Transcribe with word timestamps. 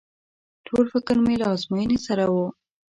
ټول 0.67 0.85
فکر 0.93 1.15
مې 1.23 1.35
له 1.41 1.47
ازموينې 1.53 1.97
سره 2.07 2.25
و. 2.33 2.35